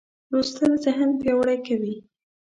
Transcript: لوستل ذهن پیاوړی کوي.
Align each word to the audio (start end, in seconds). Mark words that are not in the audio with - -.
لوستل 0.31 0.71
ذهن 0.85 1.09
پیاوړی 1.19 1.57
کوي. 1.67 1.95